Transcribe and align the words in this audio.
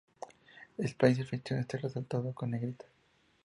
El 0.79 0.95
país 0.95 1.19
anfitrión 1.19 1.59
está 1.59 1.77
resaltado 1.77 2.33
con 2.33 2.49
negrita. 2.49 2.85